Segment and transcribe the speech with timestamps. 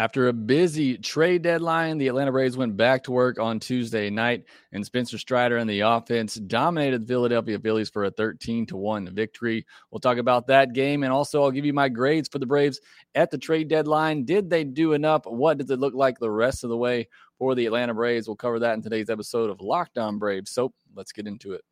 [0.00, 4.44] After a busy trade deadline, the Atlanta Braves went back to work on Tuesday night,
[4.72, 9.14] and Spencer Strider and the offense dominated the Philadelphia Phillies for a 13 to 1
[9.14, 9.66] victory.
[9.90, 12.80] We'll talk about that game, and also I'll give you my grades for the Braves
[13.14, 14.24] at the trade deadline.
[14.24, 15.26] Did they do enough?
[15.26, 17.06] What does it look like the rest of the way
[17.38, 18.26] for the Atlanta Braves?
[18.26, 20.50] We'll cover that in today's episode of Locked On Braves.
[20.50, 21.62] So let's get into it.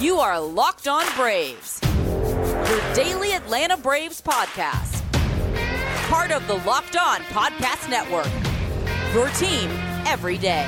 [0.00, 4.95] You are Locked On Braves, your daily Atlanta Braves podcast
[6.06, 8.30] part of the Locked On Podcast Network.
[9.12, 9.68] Your team
[10.06, 10.64] every day.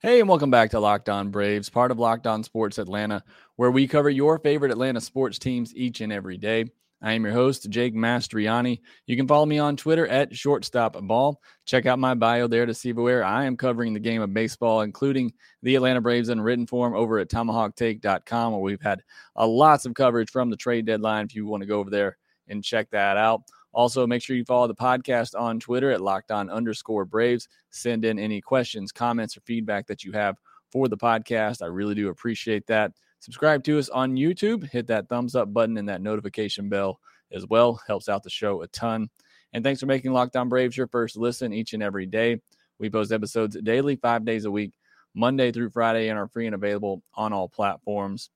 [0.00, 3.22] Hey, and welcome back to Locked On Braves, part of Locked On Sports Atlanta,
[3.54, 6.64] where we cover your favorite Atlanta sports teams each and every day.
[7.02, 8.80] I am your host, Jake Mastriani.
[9.06, 11.40] You can follow me on Twitter at Shortstop Ball.
[11.64, 14.82] Check out my bio there to see where I am covering the game of baseball,
[14.82, 19.02] including the Atlanta Braves in written form over at tomahawktake.com, where we've had
[19.36, 21.24] uh, lots of coverage from the trade deadline.
[21.24, 23.42] If you want to go over there and check that out.
[23.72, 27.48] Also, make sure you follow the podcast on Twitter at locked on underscore Braves.
[27.70, 30.36] Send in any questions, comments, or feedback that you have
[30.70, 31.62] for the podcast.
[31.62, 32.92] I really do appreciate that.
[33.22, 34.68] Subscribe to us on YouTube.
[34.68, 36.98] Hit that thumbs up button and that notification bell
[37.30, 37.80] as well.
[37.86, 39.08] Helps out the show a ton.
[39.52, 42.40] And thanks for making Locked On Braves your first listen each and every day.
[42.80, 44.72] We post episodes daily, five days a week,
[45.14, 48.28] Monday through Friday, and are free and available on all platforms.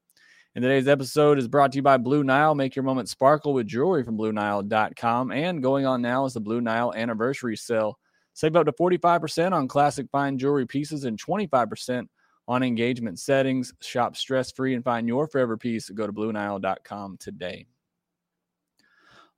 [0.54, 2.54] And today's episode is brought to you by Blue Nile.
[2.54, 5.32] Make your moment sparkle with jewelry from BlueNile.com.
[5.32, 7.98] And going on now is the Blue Nile anniversary sale.
[8.34, 12.06] Save up to 45% on classic fine jewelry pieces and 25%
[12.48, 13.72] on engagement settings.
[13.80, 15.88] Shop stress free and find your forever piece.
[15.90, 17.66] Go to BlueNile.com today.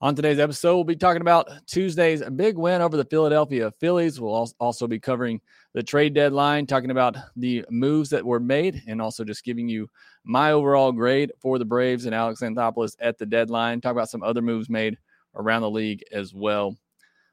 [0.01, 4.21] On today's episode, we'll be talking about Tuesday's big win over the Philadelphia Phillies.
[4.21, 5.41] We'll also be covering
[5.75, 9.89] the trade deadline, talking about the moves that were made, and also just giving you
[10.23, 13.81] my overall grade for the Braves and Alex Anthopoulos at the deadline.
[13.81, 14.97] Talk about some other moves made
[15.35, 16.77] around the league as well.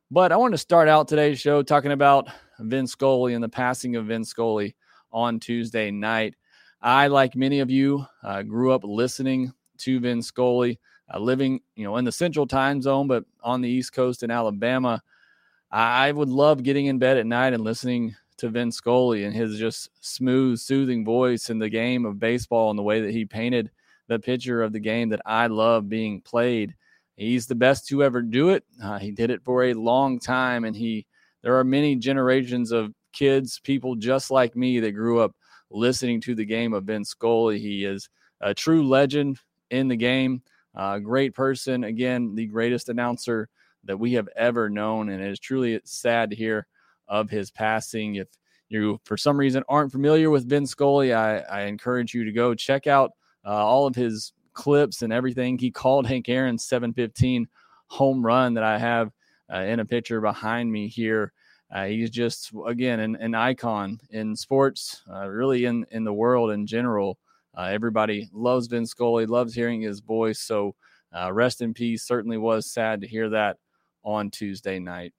[0.09, 3.95] But I want to start out today's show talking about Vin Scully and the passing
[3.95, 4.75] of Vin Scully
[5.15, 6.35] on Tuesday night.
[6.81, 10.77] I, like many of you, uh, grew up listening to Vin Scully,
[11.11, 14.29] uh, living, you know, in the Central Time Zone, but on the East Coast in
[14.29, 15.01] Alabama.
[15.71, 19.57] I would love getting in bed at night and listening to Vin Scully and his
[19.57, 23.71] just smooth, soothing voice in the game of baseball and the way that he painted
[24.07, 26.75] the picture of the game that I love being played.
[27.15, 28.63] He's the best to ever do it.
[28.83, 31.05] Uh, he did it for a long time, and he
[31.41, 35.35] there are many generations of kids, people just like me that grew up
[35.71, 37.59] listening to the game of Vin Scully.
[37.59, 38.09] He is
[38.41, 39.39] a true legend
[39.71, 40.43] in the game,
[40.75, 41.85] a great person.
[41.85, 43.49] Again, the greatest announcer
[43.85, 45.09] that we have ever known.
[45.09, 46.67] And it is truly sad to hear
[47.07, 48.15] of his passing.
[48.15, 48.27] If
[48.69, 52.53] you, for some reason, aren't familiar with Vin Scully, I, I encourage you to go
[52.53, 53.11] check out
[53.45, 55.57] uh, all of his clips and everything.
[55.57, 57.47] He called Hank Aaron's 715
[57.87, 59.11] home run that I have
[59.53, 61.31] uh, in a picture behind me here.
[61.75, 66.51] Uh, he's just again an, an icon in sports, uh, really in in the world
[66.51, 67.17] in general.
[67.53, 70.39] Uh, everybody loves Vin Scully, loves hearing his voice.
[70.39, 70.73] So
[71.13, 72.03] uh, rest in peace.
[72.03, 73.57] Certainly was sad to hear that
[74.03, 75.13] on Tuesday night.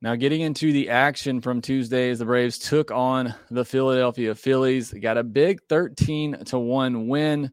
[0.00, 4.90] Now, getting into the action from Tuesday as the Braves took on the Philadelphia Phillies,
[4.90, 7.50] they got a big 13 to 1 win.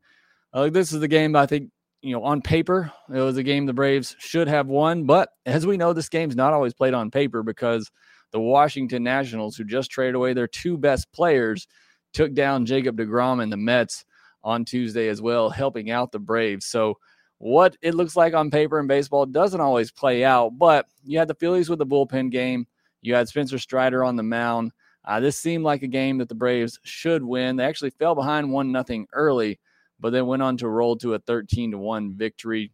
[0.53, 3.65] Uh, this is the game I think you know, on paper, it was a game
[3.65, 5.03] the Braves should have won.
[5.05, 7.91] But as we know, this game's not always played on paper because
[8.31, 11.67] the Washington Nationals, who just traded away their two best players,
[12.13, 14.05] took down Jacob DeGrom and the Mets
[14.43, 16.65] on Tuesday as well, helping out the Braves.
[16.65, 16.97] So,
[17.39, 20.57] what it looks like on paper in baseball doesn't always play out.
[20.57, 22.67] But you had the Phillies with the bullpen game,
[23.01, 24.71] you had Spencer Strider on the mound.
[25.05, 27.55] Uh, this seemed like a game that the Braves should win.
[27.55, 29.59] They actually fell behind one nothing early
[29.99, 32.71] but then went on to roll to a 13 to 1 victory.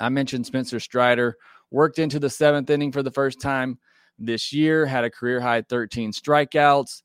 [0.00, 1.36] I mentioned Spencer Strider
[1.70, 3.78] worked into the seventh inning for the first time
[4.18, 7.02] this year, had a career high 13 strikeouts.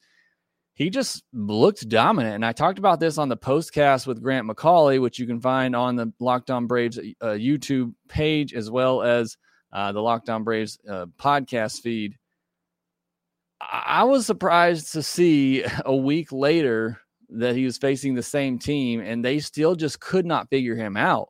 [0.76, 2.36] He just looked dominant.
[2.36, 5.76] And I talked about this on the postcast with Grant McAuley, which you can find
[5.76, 9.38] on the Locked On Braves uh, YouTube page as well as
[9.72, 12.18] uh, the Locked On Braves uh, podcast feed.
[13.62, 17.00] I was surprised to see a week later
[17.30, 20.98] that he was facing the same team and they still just could not figure him
[20.98, 21.30] out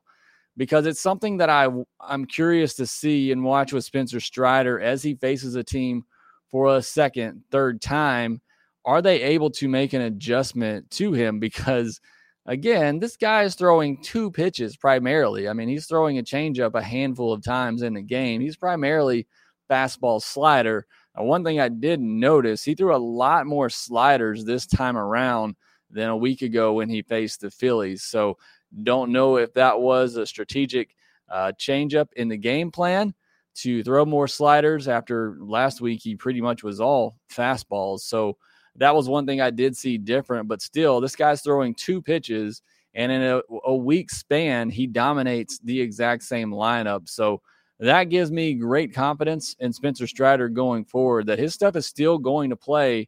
[0.58, 1.68] because it's something that I
[2.00, 6.04] I'm curious to see and watch with Spencer Strider as he faces a team
[6.50, 8.42] for a second, third time.
[8.86, 11.40] Are they able to make an adjustment to him?
[11.40, 12.00] Because
[12.46, 15.48] again, this guy is throwing two pitches primarily.
[15.48, 18.42] I mean, he's throwing a changeup a handful of times in the game.
[18.42, 19.28] He's primarily
[19.70, 20.86] fastball slider.
[21.16, 25.56] Now, one thing I did notice, he threw a lot more sliders this time around
[25.94, 28.04] than a week ago when he faced the Phillies.
[28.04, 28.38] So
[28.84, 30.96] don't know if that was a strategic
[31.30, 33.14] uh, changeup in the game plan
[33.56, 38.00] to throw more sliders after last week he pretty much was all fastballs.
[38.02, 38.38] So
[38.76, 42.62] that was one thing I did see different, but still this guy's throwing two pitches
[42.96, 47.08] and in a, a week span he dominates the exact same lineup.
[47.08, 47.42] So
[47.80, 52.18] that gives me great confidence in Spencer Strider going forward that his stuff is still
[52.18, 53.08] going to play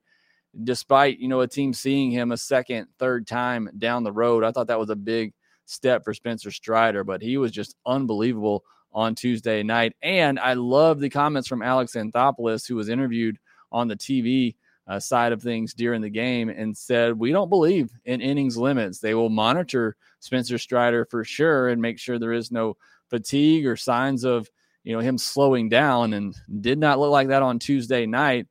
[0.64, 4.44] despite, you know, a team seeing him a second, third time down the road.
[4.44, 5.34] I thought that was a big
[5.66, 8.64] step for Spencer Strider, but he was just unbelievable
[8.94, 9.94] on Tuesday night.
[10.02, 13.38] And I love the comments from Alex Anthopoulos, who was interviewed
[13.72, 14.56] on the TV
[14.88, 19.00] uh, side of things during the game and said, We don't believe in innings limits.
[19.00, 22.78] They will monitor Spencer Strider for sure and make sure there is no
[23.10, 24.50] fatigue or signs of
[24.84, 28.48] you know him slowing down and did not look like that on Tuesday night.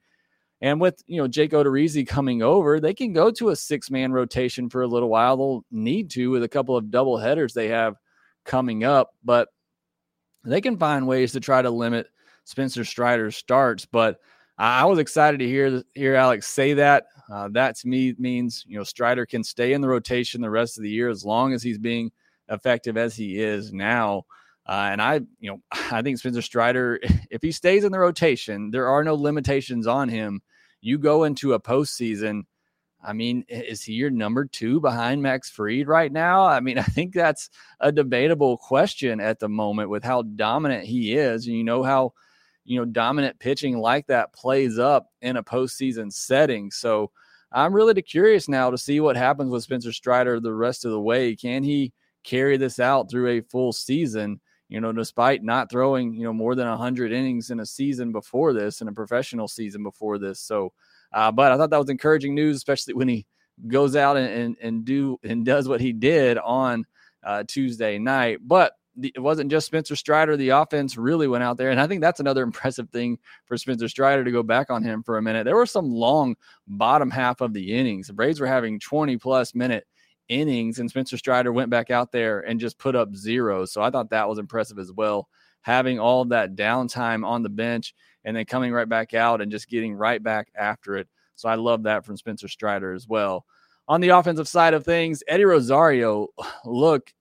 [0.64, 4.12] And with you know Jake Odorizzi coming over, they can go to a six man
[4.12, 5.36] rotation for a little while.
[5.36, 7.96] They'll need to with a couple of double headers they have
[8.46, 9.48] coming up, but
[10.42, 12.06] they can find ways to try to limit
[12.44, 13.84] Spencer Strider's starts.
[13.84, 14.20] But
[14.56, 17.08] I was excited to hear hear Alex say that.
[17.30, 20.78] Uh, that to me means you know Strider can stay in the rotation the rest
[20.78, 22.10] of the year as long as he's being
[22.48, 24.22] effective as he is now.
[24.66, 25.60] Uh, and I, you know,
[25.92, 27.00] I think Spencer Strider,
[27.30, 30.40] if he stays in the rotation, there are no limitations on him.
[30.84, 32.42] You go into a postseason.
[33.02, 36.44] I mean, is he your number two behind Max Fried right now?
[36.44, 37.48] I mean, I think that's
[37.80, 41.46] a debatable question at the moment with how dominant he is.
[41.46, 42.12] And you know how,
[42.66, 46.70] you know, dominant pitching like that plays up in a postseason setting.
[46.70, 47.10] So
[47.50, 51.00] I'm really curious now to see what happens with Spencer Strider the rest of the
[51.00, 51.34] way.
[51.34, 51.94] Can he
[52.24, 54.38] carry this out through a full season?
[54.68, 58.52] You know, despite not throwing, you know, more than 100 innings in a season before
[58.52, 60.40] this, in a professional season before this.
[60.40, 60.72] So,
[61.12, 63.26] uh, but I thought that was encouraging news, especially when he
[63.68, 66.84] goes out and, and, and do and does what he did on
[67.22, 68.38] uh, Tuesday night.
[68.42, 70.36] But the, it wasn't just Spencer Strider.
[70.36, 71.70] The offense really went out there.
[71.70, 75.02] And I think that's another impressive thing for Spencer Strider to go back on him
[75.02, 75.44] for a minute.
[75.44, 76.36] There were some long
[76.66, 78.06] bottom half of the innings.
[78.06, 79.86] The Braves were having 20 plus minute
[80.28, 83.64] innings, and Spencer Strider went back out there and just put up zero.
[83.64, 85.28] So I thought that was impressive as well.
[85.62, 87.94] Having all that downtime on the bench
[88.24, 91.08] and then coming right back out and just getting right back after it.
[91.36, 93.44] So I love that from Spencer Strider as well.
[93.88, 96.28] On the offensive side of things, Eddie Rosario,
[96.64, 97.12] look,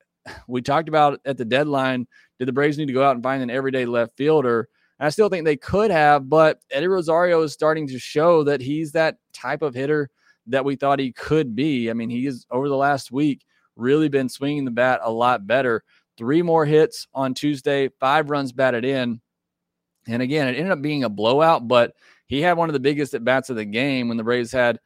[0.48, 2.08] we talked about at the deadline,
[2.40, 4.70] did the Braves need to go out and find an everyday left fielder?
[5.00, 8.94] I still think they could have, but Eddie Rosario is starting to show that he's
[8.94, 10.10] that type of hitter
[10.48, 11.90] that we thought he could be.
[11.90, 13.46] I mean, he is over the last week
[13.76, 15.84] really been swinging the bat a lot better.
[16.18, 19.20] Three more hits on Tuesday, five runs batted in.
[20.08, 21.94] And again, it ended up being a blowout, but
[22.28, 24.80] he had one of the biggest at bats of the game when the Braves had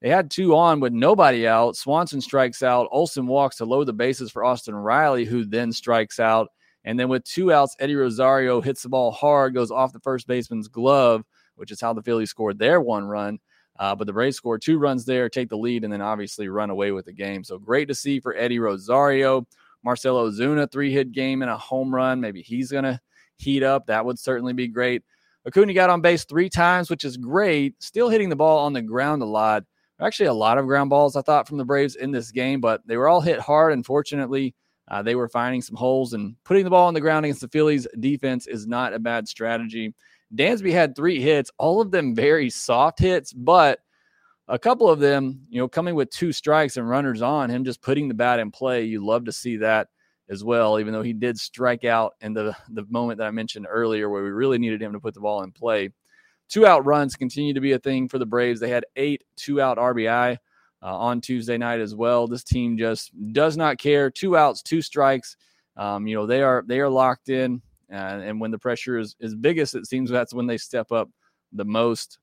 [0.00, 1.76] they had two on with nobody out.
[1.76, 2.88] Swanson strikes out.
[2.92, 6.48] Olson walks to load the bases for Austin Riley, who then strikes out.
[6.84, 10.28] And then with two outs, Eddie Rosario hits the ball hard, goes off the first
[10.28, 11.24] baseman's glove,
[11.56, 13.40] which is how the Phillies scored their one run.
[13.78, 16.70] Uh, but the Braves scored two runs there, take the lead, and then obviously run
[16.70, 17.44] away with the game.
[17.44, 19.46] So great to see for Eddie Rosario.
[19.84, 22.20] Marcell Ozuna, three hit game and a home run.
[22.20, 23.00] Maybe he's going to
[23.36, 23.86] heat up.
[23.86, 25.02] That would certainly be great.
[25.46, 27.80] Acuna got on base three times, which is great.
[27.82, 29.64] Still hitting the ball on the ground a lot.
[30.00, 32.86] Actually, a lot of ground balls, I thought, from the Braves in this game, but
[32.86, 33.72] they were all hit hard.
[33.72, 34.54] Unfortunately,
[34.88, 37.48] uh, they were finding some holes and putting the ball on the ground against the
[37.48, 39.94] Phillies defense is not a bad strategy.
[40.34, 43.80] Dansby had three hits, all of them very soft hits, but
[44.48, 47.82] a couple of them, you know, coming with two strikes and runners on, him just
[47.82, 48.84] putting the bat in play.
[48.84, 49.88] You love to see that
[50.30, 53.66] as well, even though he did strike out in the, the moment that I mentioned
[53.68, 55.90] earlier where we really needed him to put the ball in play.
[56.48, 58.58] Two out runs continue to be a thing for the Braves.
[58.58, 60.38] They had eight two out RBI
[60.82, 62.26] uh, on Tuesday night as well.
[62.26, 64.10] This team just does not care.
[64.10, 65.36] Two outs, two strikes.
[65.76, 67.60] Um, you know, they are they are locked in.
[67.92, 71.08] Uh, and when the pressure is, is biggest, it seems that's when they step up
[71.52, 72.18] the most.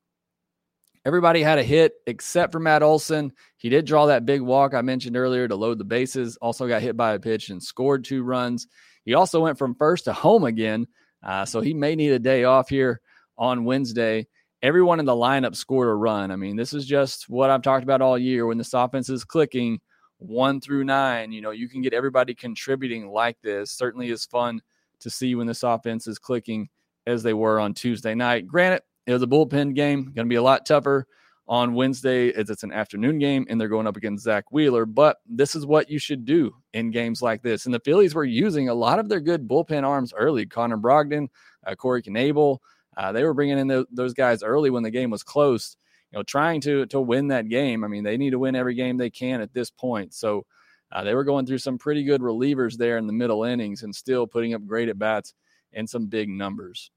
[1.05, 3.31] Everybody had a hit except for Matt Olson.
[3.57, 6.37] He did draw that big walk I mentioned earlier to load the bases.
[6.37, 8.67] Also got hit by a pitch and scored two runs.
[9.05, 10.87] He also went from first to home again.
[11.23, 13.01] Uh, so he may need a day off here
[13.37, 14.27] on Wednesday.
[14.63, 16.31] Everyone in the lineup scored a run.
[16.31, 18.47] I mean, this is just what I've talked about all year.
[18.47, 19.79] When this offense is clicking
[20.17, 23.71] one through nine, you know, you can get everybody contributing like this.
[23.71, 24.59] Certainly is fun
[24.99, 26.69] to see when this offense is clicking
[27.07, 28.47] as they were on Tuesday night.
[28.47, 31.05] Granted, it was a bullpen game, going to be a lot tougher
[31.47, 34.85] on Wednesday as it's an afternoon game and they're going up against Zack Wheeler.
[34.87, 37.65] But this is what you should do in games like this.
[37.65, 40.47] And the Phillies were using a lot of their good bullpen arms early.
[40.47, 41.27] Connor Brogdon,
[41.67, 42.57] uh, Corey Knebel,
[42.97, 45.77] Uh, they were bringing in the, those guys early when the game was close,
[46.11, 47.83] you know, trying to to win that game.
[47.83, 50.13] I mean, they need to win every game they can at this point.
[50.13, 50.45] So
[50.91, 53.93] uh, they were going through some pretty good relievers there in the middle innings and
[53.93, 55.33] still putting up great at bats
[55.73, 56.91] and some big numbers.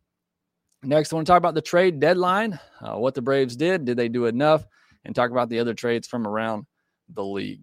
[0.82, 3.84] Next, I want to talk about the trade deadline, uh, what the Braves did.
[3.84, 4.64] Did they do enough?
[5.04, 6.66] And talk about the other trades from around
[7.08, 7.62] the league.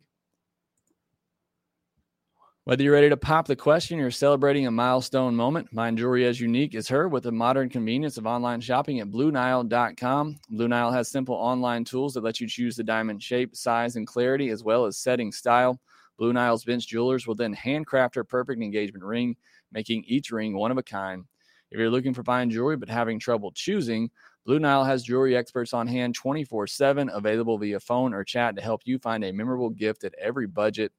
[2.66, 6.42] Whether you're ready to pop the question or celebrating a milestone moment, find jewelry as
[6.42, 10.40] unique as her with the modern convenience of online shopping at BlueNile.com.
[10.50, 14.08] Blue Nile has simple online tools that let you choose the diamond shape, size, and
[14.08, 15.80] clarity, as well as setting style.
[16.18, 19.36] Blue Nile's bench jewelers will then handcraft her perfect engagement ring,
[19.72, 21.26] making each ring one of a kind.
[21.72, 24.10] If you're looking for fine jewelry but having trouble choosing,
[24.46, 28.62] Blue Nile has jewelry experts on hand 24 7, available via phone or chat to
[28.62, 30.92] help you find a memorable gift at every budget.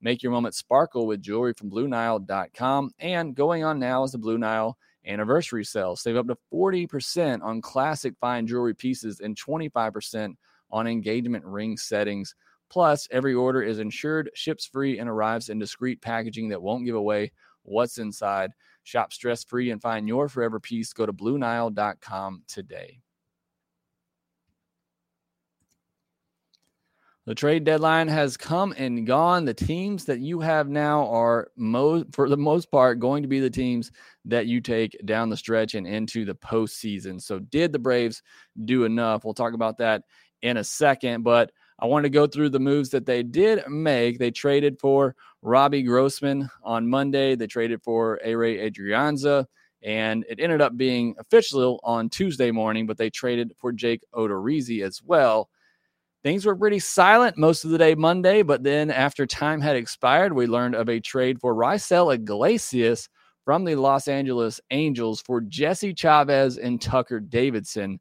[0.00, 2.90] Make your moment sparkle with jewelry from BlueNile.com.
[2.98, 4.76] And going on now is the Blue Nile
[5.06, 5.96] anniversary sale.
[5.96, 10.34] Save up to 40% on classic fine jewelry pieces and 25%
[10.70, 12.34] on engagement ring settings.
[12.74, 16.96] Plus, every order is insured, ships free, and arrives in discreet packaging that won't give
[16.96, 17.30] away
[17.62, 18.50] what's inside.
[18.82, 20.92] Shop stress free and find your forever piece.
[20.92, 22.98] Go to BlueNile.com today.
[27.26, 29.44] The trade deadline has come and gone.
[29.44, 33.38] The teams that you have now are, mo- for the most part, going to be
[33.38, 33.92] the teams
[34.24, 37.22] that you take down the stretch and into the postseason.
[37.22, 38.20] So, did the Braves
[38.64, 39.24] do enough?
[39.24, 40.02] We'll talk about that
[40.42, 41.22] in a second.
[41.22, 41.52] But
[41.84, 44.18] I want to go through the moves that they did make.
[44.18, 47.36] They traded for Robbie Grossman on Monday.
[47.36, 49.44] They traded for Ehire Adrianza,
[49.82, 52.86] and it ended up being official on Tuesday morning.
[52.86, 55.50] But they traded for Jake Odorizzi as well.
[56.22, 60.32] Things were pretty silent most of the day Monday, but then after time had expired,
[60.32, 63.10] we learned of a trade for Raisel Iglesias
[63.44, 68.00] from the Los Angeles Angels for Jesse Chavez and Tucker Davidson.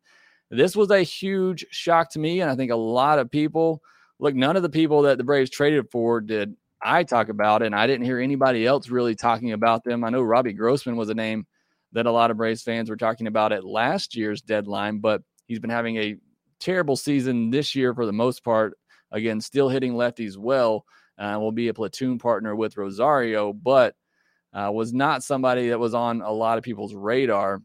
[0.56, 3.82] This was a huge shock to me, and I think a lot of people.
[4.20, 7.76] Look, none of the people that the Braves traded for did I talk about, and
[7.76, 10.04] I didn't hear anybody else really talking about them.
[10.04, 11.48] I know Robbie Grossman was a name
[11.94, 15.60] that a lot of Braves fans were talking about at last year's deadline, but he's
[15.60, 16.18] been having a
[16.60, 18.78] terrible season this year for the most part.
[19.12, 20.86] Again, still hitting lefties well.
[21.18, 23.96] Uh, will be a platoon partner with Rosario, but
[24.54, 27.62] uh, was not somebody that was on a lot of people's radar.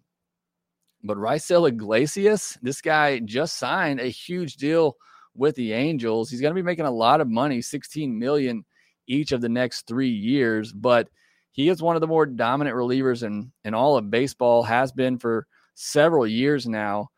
[1.05, 4.97] But Raisel Iglesias, this guy just signed a huge deal
[5.35, 6.31] with the Angels.
[6.31, 8.64] He's going to be making a lot of money, 16 million
[9.07, 10.73] each of the next three years.
[10.73, 11.09] But
[11.52, 15.19] he is one of the more dominant relievers in, in all of baseball, has been
[15.19, 17.09] for several years now.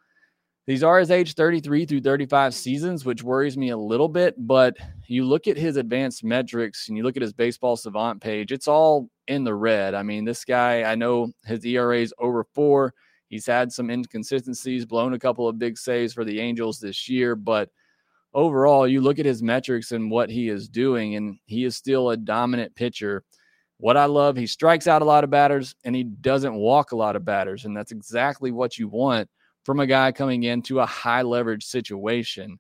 [0.67, 4.35] These are his age 33 through 35 seasons, which worries me a little bit.
[4.39, 4.77] But
[5.09, 8.69] you look at his advanced metrics and you look at his baseball savant page, it's
[8.69, 9.95] all in the red.
[9.95, 12.95] I mean, this guy, I know his ERA is over four.
[13.31, 17.37] He's had some inconsistencies, blown a couple of big saves for the Angels this year.
[17.37, 17.71] But
[18.35, 22.11] overall, you look at his metrics and what he is doing, and he is still
[22.11, 23.23] a dominant pitcher.
[23.79, 26.97] What I love, he strikes out a lot of batters and he doesn't walk a
[26.97, 27.65] lot of batters.
[27.65, 29.31] And that's exactly what you want
[29.65, 32.59] from a guy coming into a high leverage situation.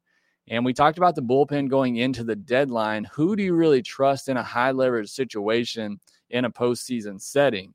[0.48, 3.04] And we talked about the bullpen going into the deadline.
[3.12, 6.00] Who do you really trust in a high leverage situation
[6.30, 7.74] in a postseason setting?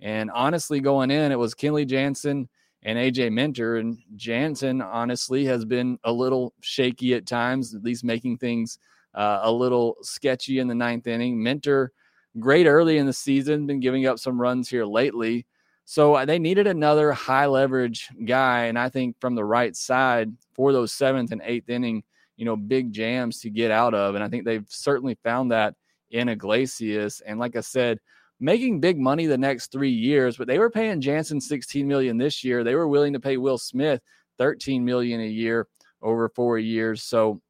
[0.00, 2.48] And honestly, going in, it was Kenley Jansen
[2.82, 3.76] and AJ Minter.
[3.76, 8.78] And Jansen, honestly, has been a little shaky at times, at least making things
[9.14, 11.42] uh, a little sketchy in the ninth inning.
[11.42, 11.92] Minter,
[12.38, 15.46] great early in the season, been giving up some runs here lately.
[15.86, 20.32] So uh, they needed another high leverage guy, and I think from the right side
[20.52, 22.02] for those seventh and eighth inning,
[22.36, 25.74] you know, big jams to get out of, and I think they've certainly found that
[26.10, 27.22] in Iglesias.
[27.24, 28.00] And like I said,
[28.38, 32.44] making big money the next three years, but they were paying Jansen 16 million this
[32.44, 32.62] year.
[32.62, 34.00] They were willing to pay Will Smith
[34.38, 35.68] 13 million a year
[36.02, 37.02] over four years.
[37.02, 37.40] So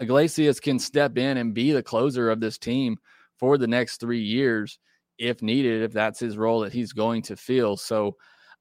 [0.00, 2.98] Iglesias can step in and be the closer of this team
[3.38, 4.78] for the next three years
[5.18, 7.76] if needed, if that's his role that he's going to fill.
[7.76, 8.16] So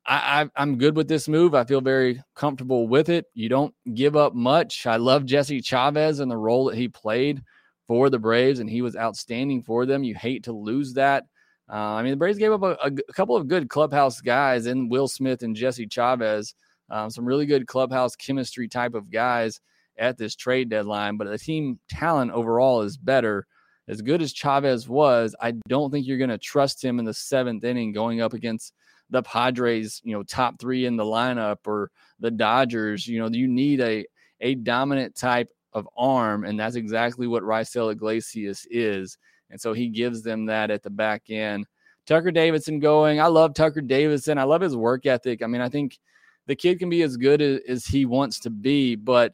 [0.06, 1.54] I, am good with this move.
[1.54, 3.26] I feel very comfortable with it.
[3.34, 4.88] You don't give up much.
[4.88, 7.44] I love Jesse Chavez and the role that he played
[7.88, 10.04] for the Braves, and he was outstanding for them.
[10.04, 11.26] You hate to lose that.
[11.70, 14.90] Uh, I mean, the Braves gave up a, a, couple of good clubhouse guys in
[14.90, 16.56] Will Smith and Jesse Chavez,
[16.90, 19.60] um, some really good clubhouse chemistry type of guys
[19.98, 21.18] at this trade deadline.
[21.18, 23.48] But the team talent overall is better
[23.88, 27.14] as good as Chavez was, I don't think you're going to trust him in the
[27.14, 28.74] seventh inning going up against
[29.10, 33.08] the Padres, you know, top three in the lineup or the Dodgers.
[33.08, 34.06] You know, you need a
[34.42, 39.18] a dominant type of arm, and that's exactly what Raisel Iglesias is.
[39.50, 41.66] And so he gives them that at the back end
[42.08, 43.20] Tucker Davidson going.
[43.20, 44.38] I love Tucker Davidson.
[44.38, 45.44] I love his work ethic.
[45.44, 46.00] I mean, I think
[46.48, 49.34] the kid can be as good as, as he wants to be, but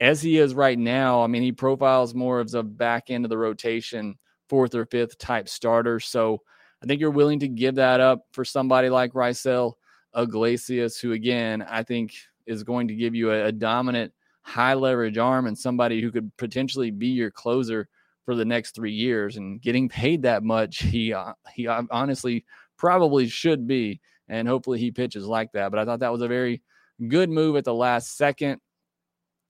[0.00, 3.28] as he is right now, I mean, he profiles more of the back end of
[3.28, 4.16] the rotation,
[4.48, 5.98] fourth or fifth type starter.
[5.98, 6.40] So
[6.82, 9.74] I think you're willing to give that up for somebody like Raisel
[10.16, 12.14] Iglesias, who again, I think
[12.46, 16.30] is going to give you a, a dominant high leverage arm and somebody who could
[16.36, 17.88] potentially be your closer
[18.24, 19.36] for the next three years.
[19.36, 22.44] And getting paid that much, he uh, he honestly
[22.76, 25.70] probably should be, and hopefully he pitches like that.
[25.70, 26.62] But I thought that was a very
[27.08, 28.60] good move at the last second.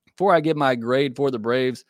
[0.06, 1.84] Before I give my grade for the Braves,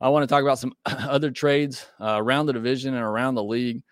[0.00, 3.44] I want to talk about some other trades uh, around the division and around the
[3.44, 3.82] league.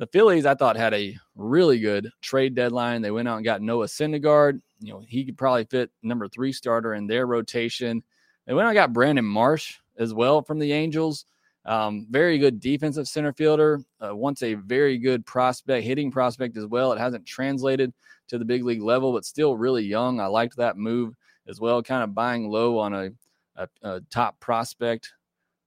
[0.00, 3.02] The Phillies, I thought, had a really good trade deadline.
[3.02, 4.62] They went out and got Noah Syndergaard.
[4.80, 8.02] You know, he could probably fit number three starter in their rotation.
[8.46, 11.26] They went out and got Brandon Marsh as well from the Angels.
[11.66, 13.82] Um, very good defensive center fielder.
[14.00, 16.94] Uh, once a very good prospect, hitting prospect as well.
[16.94, 17.92] It hasn't translated
[18.28, 20.18] to the big league level, but still really young.
[20.18, 21.14] I liked that move
[21.46, 23.10] as well, kind of buying low on a,
[23.56, 25.12] a, a top prospect.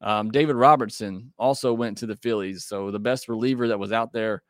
[0.03, 2.65] Um, David Robertson also went to the Phillies.
[2.65, 4.43] So the best reliever that was out there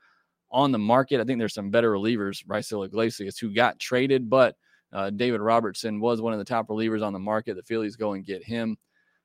[0.51, 1.21] on the market.
[1.21, 4.55] I think there's some better relievers, Raisel Iglesias, who got traded, but
[4.91, 7.55] uh, David Robertson was one of the top relievers on the market.
[7.55, 8.77] The Phillies go and get him.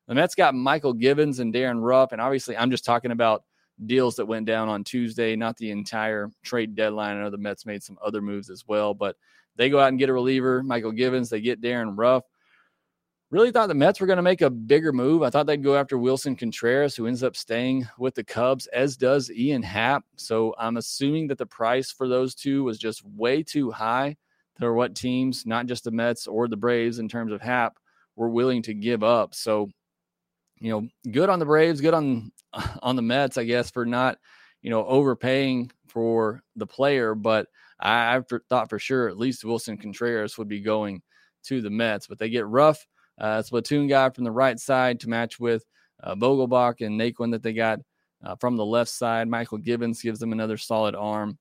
[0.07, 2.13] The Mets got Mychal Givens and Darin Ruf.
[2.13, 3.45] And obviously, I'm just talking about
[3.87, 7.17] deals that went down on Tuesday, not the entire trade deadline.
[7.17, 9.17] I know the Mets made some other moves as well, but
[9.57, 11.29] they go out and get a reliever, Mychal Givens.
[11.29, 12.25] They get Darin Ruf.
[13.31, 15.23] Really thought the Mets were going to make a bigger move.
[15.23, 18.97] I thought they'd go after Willson Contreras, who ends up staying with the Cubs, as
[18.97, 20.05] does Ian Happ.
[20.17, 24.17] So I'm assuming that the price for those two was just way too high
[24.59, 27.77] for what teams, not just the Mets or the Braves, in terms of Happ,
[28.17, 29.35] were willing to give up.
[29.35, 29.69] So,
[30.59, 32.33] you know, good on the Braves, good on
[32.83, 34.17] on the Mets, I guess, for not,
[34.63, 37.15] you know, overpaying for the player.
[37.15, 37.47] But
[37.79, 41.03] I, I thought for sure at least Willson Contreras would be going
[41.45, 42.07] to the Mets.
[42.07, 42.87] But they get Ruf
[43.19, 45.65] uh, platoon guy from the right side to match with
[46.03, 47.81] uh, Vogelbach and Naquin that they got
[48.25, 49.29] uh, from the left side.
[49.29, 51.39] Mychal Givens gives them another solid arm.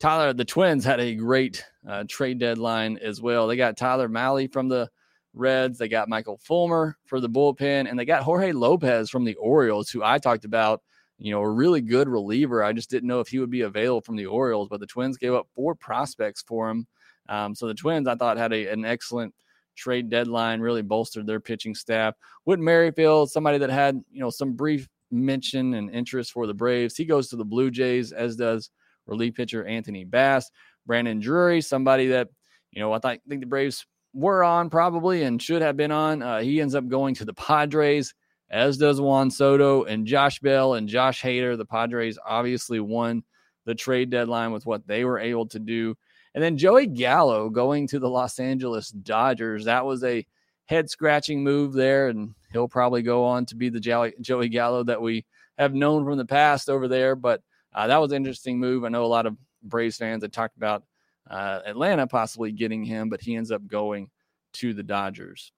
[0.00, 3.46] Tyler, the Twins had a great uh, trade deadline as well.
[3.46, 4.88] They got Tyler Mahle from the
[5.34, 5.78] Reds.
[5.78, 9.90] They got Michael Fulmer for the bullpen, and they got Jorge Lopez from the Orioles,
[9.90, 10.82] who I talked about.
[11.20, 12.62] You know, a really good reliever.
[12.62, 15.16] I just didn't know if he would be available from the Orioles, but the Twins
[15.16, 16.86] gave up four prospects for him.
[17.28, 19.34] Um, so the Twins, I thought, had a, an excellent
[19.78, 22.14] trade deadline, really bolstered their pitching staff.
[22.44, 26.96] Whit Merrifield, somebody that had, you know, some brief mention and interest for the Braves.
[26.96, 28.70] He goes to the Blue Jays, as does
[29.06, 30.50] relief pitcher Anthony Bass.
[30.86, 32.28] Brandon Drury, somebody that,
[32.72, 36.22] you know, I think, think the Braves were on probably and should have been on.
[36.22, 38.14] Uh, he ends up going to the Padres,
[38.50, 41.56] as does Juan Soto and Josh Bell and Josh Hader.
[41.56, 43.22] The Padres obviously won
[43.66, 45.94] the trade deadline with what they were able to do.
[46.38, 49.64] And then Joey Gallo going to the Los Angeles Dodgers.
[49.64, 50.24] That was a
[50.66, 52.10] head scratching move there.
[52.10, 55.26] And he'll probably go on to be the Joey Gallo that we
[55.58, 57.16] have known from the past over there.
[57.16, 57.42] But
[57.74, 58.84] uh, that was an interesting move.
[58.84, 60.84] I know a lot of Braves fans had talked about
[61.28, 64.08] uh, Atlanta possibly getting him, but he ends up going
[64.52, 65.50] to the Dodgers.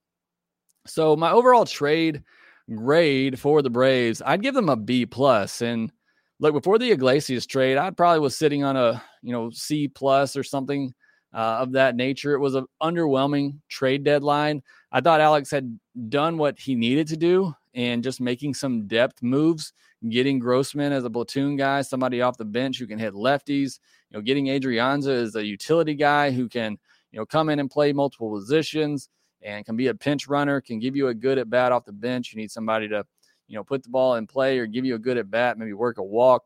[0.87, 2.23] So my overall trade
[2.75, 5.61] grade for the Braves, I'd give them a B plus.
[5.61, 5.93] And
[6.41, 10.37] look before the Iglesias trade, I probably was sitting on a you know C plus
[10.37, 10.93] or something
[11.33, 12.35] uh, of that nature.
[12.35, 14.63] It was an underwhelming trade deadline.
[14.91, 19.23] I thought Alex had done what he needed to do and just making some depth
[19.23, 19.73] moves,
[20.09, 23.79] getting Grossman as a platoon guy, somebody off the bench who can hit lefties.
[24.11, 26.79] You know, getting Adrianza as a utility guy who can
[27.13, 29.09] you know come in and play multiple positions
[29.43, 31.93] and can be a pinch runner, can give you a good at bat off the
[31.93, 32.33] bench.
[32.33, 33.07] You need somebody to
[33.51, 35.73] you know, put the ball in play or give you a good at bat, maybe
[35.73, 36.45] work a walk.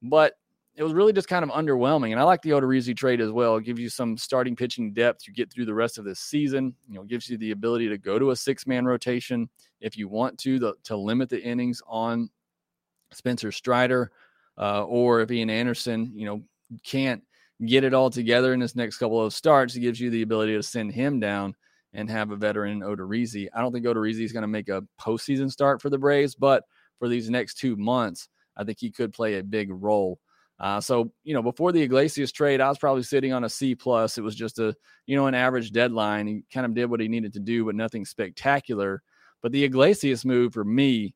[0.00, 0.34] But
[0.76, 2.12] it was really just kind of underwhelming.
[2.12, 3.56] And I like the Odorizzi trade as well.
[3.56, 5.26] It gives you some starting pitching depth.
[5.26, 6.74] You get through the rest of this season.
[6.88, 10.08] You know, gives you the ability to go to a six man rotation if you
[10.08, 12.30] want to, the, to limit the innings on
[13.12, 14.12] Spencer Strider,
[14.56, 16.42] uh, or if Ian Anderson, you know,
[16.84, 17.22] can't
[17.66, 20.54] get it all together in this next couple of starts, it gives you the ability
[20.54, 21.54] to send him down
[21.94, 23.48] and have a veteran Odorizzi.
[23.54, 26.64] I don't think Odorizzi is going to make a postseason start for the Braves, but
[26.98, 30.18] for these next two months, I think he could play a big role.
[30.60, 33.74] Uh, so you know, before the Iglesias trade, I was probably sitting on a C
[33.74, 34.16] plus.
[34.16, 34.74] It was just a
[35.06, 36.26] you know an average deadline.
[36.26, 39.02] He kind of did what he needed to do, but nothing spectacular.
[39.42, 41.14] But the Iglesias move for me,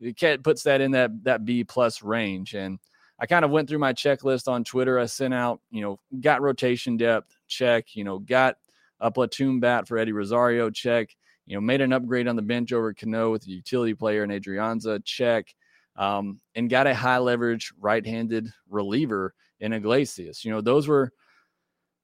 [0.00, 2.54] it puts that in that that B plus range.
[2.54, 2.78] And
[3.18, 4.98] I kind of went through my checklist on Twitter.
[4.98, 8.56] I sent out, you know, got rotation depth check, you know, got
[9.04, 11.10] a platoon bat for Eddie Rosario, check.
[11.46, 14.32] You know, made an upgrade on the bench over Cano with a utility player and
[14.32, 15.54] Adrianza, check.
[15.96, 20.44] Um, and got a high leverage right handed reliever in Iglesias.
[20.44, 21.12] You know, those were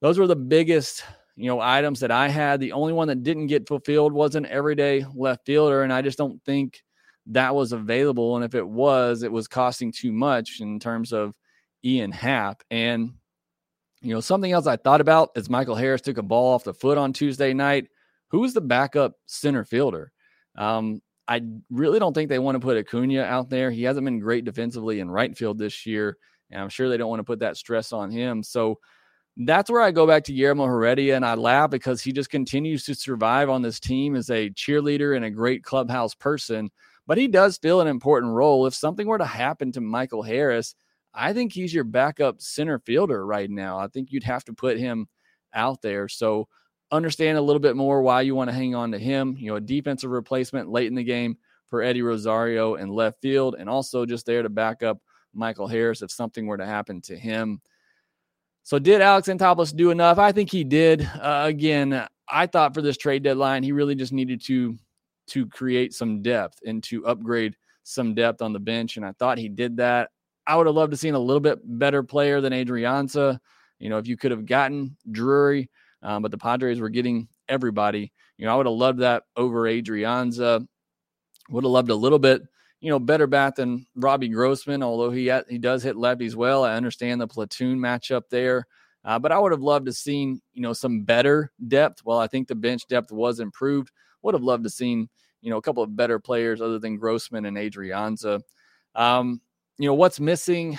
[0.01, 1.03] those were the biggest
[1.37, 2.61] you know items that I had.
[2.61, 6.19] The only one that didn't get fulfilled was an everyday left fielder, and I just
[6.19, 6.83] don't think
[7.27, 8.37] that was available.
[8.37, 11.35] And if it was, it was costing too much in terms of
[11.83, 12.63] Ian Happ.
[12.71, 13.15] And
[14.01, 16.75] you know, something else I thought about is Michael Harris took a ball off the
[16.75, 17.89] foot on Tuesday night.
[18.29, 20.13] Who was the backup center fielder?
[20.57, 23.71] Um, I really don't think they want to put Acuna out there.
[23.71, 26.17] He hasn't been great defensively in right field this year,
[26.51, 28.43] and I'm sure they don't want to put that stress on him.
[28.43, 28.79] So
[29.37, 32.85] that's where I go back to Guillermo Heredia, and I laugh because he just continues
[32.85, 36.71] to survive on this team as a cheerleader and a great clubhouse person.
[37.07, 38.67] But he does fill an important role.
[38.67, 40.75] If something were to happen to Michael Harris,
[41.15, 43.79] I think he's your backup center fielder right now.
[43.79, 45.09] I think you'd have to put him
[45.53, 46.09] out there.
[46.09, 46.49] So
[46.93, 49.37] understand a little bit more why you want to hang on to him.
[49.39, 53.57] You know, a defensive replacement late in the game for Eddie Rosario in left field,
[53.59, 54.99] and also just there to back up
[55.33, 57.61] Michael Harris if something were to happen to him.
[58.65, 60.19] So, did Alex Anthopoulos do enough?
[60.19, 61.09] I think he did.
[61.21, 64.77] Uh, again, I thought for this trade deadline, he really just needed to
[65.29, 69.39] to create some depth and to upgrade some depth on the bench, and I thought
[69.39, 70.11] he did that.
[70.51, 73.39] I would have loved to seen a little bit better player than Adrianza.
[73.79, 75.71] You know, if you could have gotten Drury,
[76.03, 78.13] um, but the Padres were getting everybody.
[78.37, 80.67] You know, I would have loved that over Adrianza.
[81.51, 82.43] Would have loved a little bit,
[82.81, 86.65] you know, better bat than Robbie Grossman, although he he does hit lefties well.
[86.65, 88.67] I understand the platoon matchup there,
[89.05, 92.05] uh, but I would have loved to seen you know some better depth.
[92.05, 93.93] Well, I think the bench depth was improved.
[94.23, 95.09] Would have loved to seen
[95.43, 98.41] you know a couple of better players other than Grossman and Adrianza.
[98.97, 99.41] Um,
[99.81, 100.79] you know what's missing?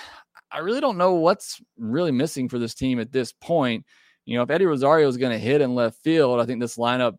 [0.52, 3.84] I really don't know what's really missing for this team at this point.
[4.26, 6.76] You know, if Eddie Rosario is going to hit in left field, I think this
[6.76, 7.16] lineup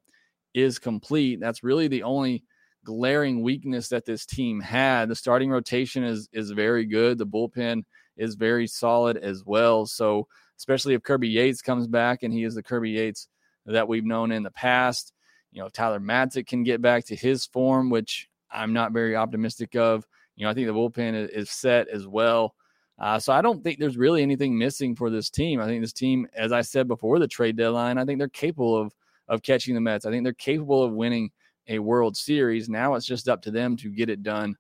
[0.53, 1.41] is complete.
[1.41, 2.45] That's really the only
[2.85, 5.09] glaring weakness that this team had.
[5.09, 7.17] The starting rotation is is very good.
[7.17, 7.83] The bullpen
[8.15, 9.85] is very solid as well.
[9.85, 13.27] So, especially if Kirby Yates comes back and he is the Kirby Yates
[13.65, 15.11] that we've known in the past,
[15.51, 19.75] you know, Tyler Matzek can get back to his form, which I'm not very optimistic
[19.75, 20.07] of.
[20.35, 22.55] You know, I think the bullpen is set as well.
[22.99, 25.59] Uh, so I don't think there's really anything missing for this team.
[25.59, 28.77] I think this team, as I said before the trade deadline, I think they're capable
[28.77, 28.93] of
[29.29, 30.05] of catching the Mets.
[30.05, 31.31] I think they're capable of winning
[31.67, 32.69] a World Series.
[32.69, 34.55] Now it's just up to them to get it done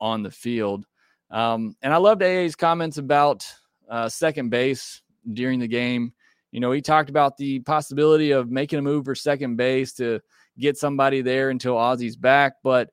[0.00, 0.86] on the field.
[1.30, 3.46] Um, and I loved AA's comments about
[3.88, 6.12] uh, second base during the game.
[6.50, 10.20] You know, he talked about the possibility of making a move for second base to
[10.58, 12.90] get somebody there until Ozzie's back, but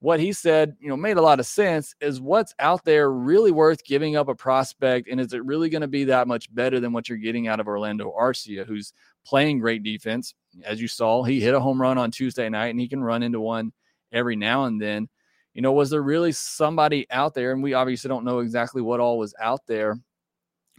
[0.00, 3.52] what he said, you know, made a lot of sense is what's out there really
[3.52, 6.80] worth giving up a prospect and is it really going to be that much better
[6.80, 8.94] than what you're getting out of Orlando Arcia who's
[9.26, 10.34] playing great defense.
[10.64, 13.22] As you saw, he hit a home run on Tuesday night and he can run
[13.22, 13.72] into one
[14.10, 15.08] every now and then.
[15.52, 19.00] You know, was there really somebody out there and we obviously don't know exactly what
[19.00, 20.00] all was out there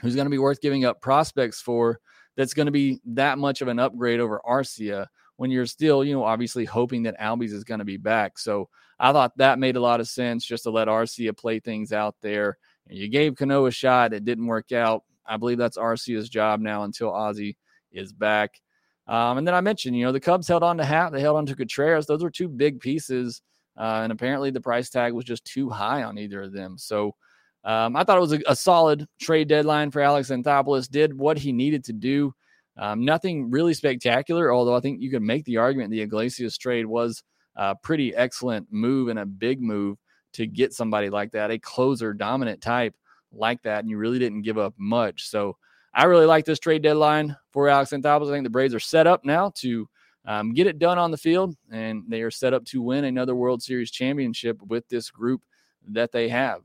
[0.01, 1.99] who's going to be worth giving up prospects for
[2.35, 5.05] that's going to be that much of an upgrade over Arcia
[5.35, 8.39] when you're still, you know, obviously hoping that Albies is going to be back.
[8.39, 8.69] So
[9.01, 12.15] I thought that made a lot of sense just to let Arcia play things out
[12.21, 12.59] there.
[12.87, 14.13] You gave Cano a shot.
[14.13, 15.03] It didn't work out.
[15.25, 17.57] I believe that's Arcia's job now until Ozzie
[17.91, 18.61] is back.
[19.07, 21.11] Um, and then I mentioned, you know, the Cubs held on to Happ.
[21.11, 22.05] They held on to Contreras.
[22.05, 23.41] Those were two big pieces.
[23.75, 26.77] Uh, and apparently the price tag was just too high on either of them.
[26.77, 27.15] So
[27.63, 30.89] um, I thought it was a, a, solid trade deadline for Alex Anthopoulos.
[30.89, 32.33] Did what he needed to do.
[32.77, 36.85] Um, nothing really spectacular, although I think you could make the argument the Iglesias trade
[36.85, 37.23] was
[37.55, 39.97] a pretty excellent move and a big move
[40.33, 42.95] to get somebody like that, a closer dominant type
[43.31, 43.79] like that.
[43.79, 45.29] And you really didn't give up much.
[45.29, 45.57] So
[45.93, 48.29] I really like this trade deadline for Alex Anthopoulos.
[48.29, 49.87] I think the Braves are set up now to
[50.25, 53.35] um, get it done on the field, and they are set up to win another
[53.35, 55.41] World Series championship with this group
[55.89, 56.61] that they have.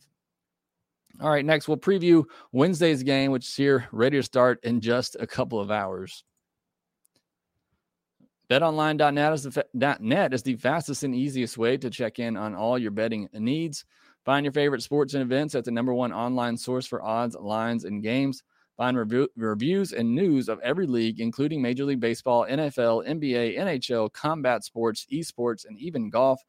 [1.20, 5.16] All right, next we'll preview Wednesday's game, which is here ready to start in just
[5.18, 6.22] a couple of hours.
[8.50, 12.78] BetOnline.net is, the, .net is the fastest and easiest way to check in on all
[12.78, 13.84] your betting needs.
[14.24, 17.84] Find your favorite sports and events at the number one online source for odds, lines,
[17.84, 18.42] and games.
[18.76, 24.12] Find review, reviews and news of every league, including Major League Baseball, NFL, NBA, NHL,
[24.12, 26.40] combat sports, esports, and even golf.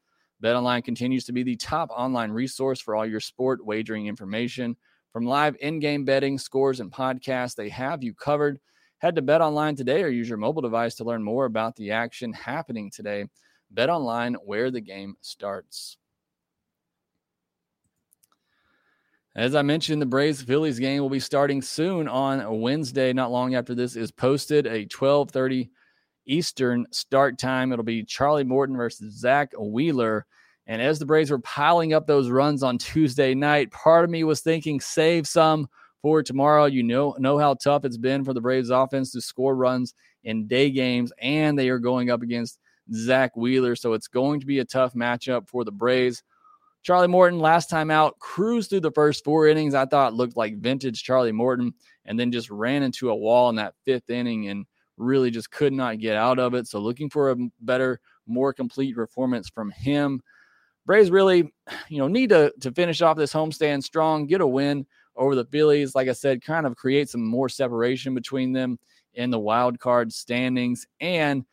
[0.43, 4.75] BetOnline continues to be the top online resource for all your sport wagering information.
[5.13, 8.59] From live in game betting, scores, and podcasts, they have you covered.
[8.99, 11.91] Head to Bet Online today or use your mobile device to learn more about the
[11.91, 13.25] action happening today.
[13.69, 15.97] Bet Online, where the game starts.
[19.35, 23.13] As I mentioned, the Braves Phillies game will be starting soon on Wednesday.
[23.13, 25.69] Not long after this is posted, a 12:30
[26.25, 27.71] Eastern start time.
[27.71, 30.25] It'll be Charlie Morton versus Zack Wheeler.
[30.65, 34.23] And as the Braves were piling up those runs on Tuesday night, part of me
[34.23, 35.69] was thinking save some
[36.23, 36.65] tomorrow.
[36.65, 39.93] You know know how tough it's been for the Braves offense to score runs
[40.23, 42.59] in day games, and they are going up against
[42.93, 46.23] Zack Wheeler, so it's going to be a tough matchup for the Braves.
[46.83, 49.73] Charlie Morton, last time out, cruised through the first four innings.
[49.73, 51.73] I thought looked like vintage Charlie Morton,
[52.05, 54.65] and then just ran into a wall in that fifth inning and
[54.97, 56.67] really just could not get out of it.
[56.67, 60.21] So, looking for a better, more complete performance from him.
[60.85, 61.51] Braves really,
[61.89, 64.85] you know, need to to finish off this homestand strong, get a win
[65.17, 65.95] over the Phillies.
[65.95, 68.79] Like I said, kind of create some more separation between them
[69.13, 71.43] in the wild card standings and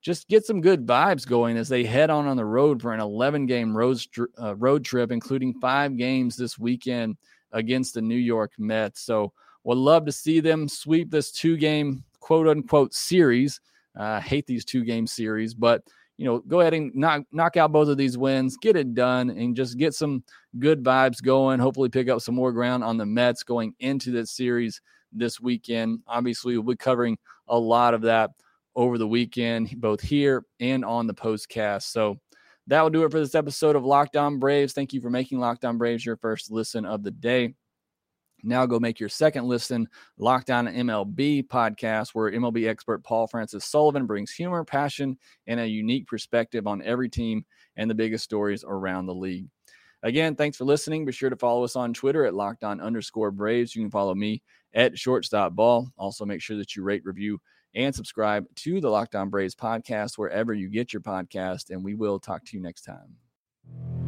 [0.00, 3.00] just get some good vibes going as they head on on the road for an
[3.00, 4.00] 11 game road,
[4.40, 7.16] uh, road trip, including five games this weekend
[7.52, 9.02] against the New York Mets.
[9.02, 9.32] So,
[9.64, 13.60] would love to see them sweep this two game quote unquote series.
[13.98, 15.82] Uh, I uh, hate these two game series, but
[16.18, 19.30] you know, go ahead and knock knock out both of these wins, get it done,
[19.30, 20.24] and just get some
[20.58, 21.60] good vibes going.
[21.60, 24.80] Hopefully, pick up some more ground on the Mets going into this series
[25.12, 26.00] this weekend.
[26.08, 28.30] Obviously, we'll be covering a lot of that
[28.74, 31.84] over the weekend, both here and on the postcast.
[31.84, 32.16] So
[32.66, 34.72] that will do it for this episode of Locked On Braves.
[34.72, 37.54] Thank you for making Locked On Braves your first listen of the day.
[38.42, 43.64] Now go make your second listen, Locked On MLB podcast, where MLB expert Paul Francis
[43.64, 47.44] Sullivan brings humor, passion, and a unique perspective on every team
[47.76, 49.48] and the biggest stories around the league.
[50.02, 51.04] Again, thanks for listening.
[51.04, 53.74] Be sure to follow us on Twitter at locked on underscore Braves.
[53.74, 54.42] You can follow me
[54.74, 55.88] at shortstop ball.
[55.98, 57.40] Also, make sure that you rate, review,
[57.74, 61.70] and subscribe to the Locked On Braves podcast wherever you get your podcast.
[61.70, 64.07] And we will talk to you next time.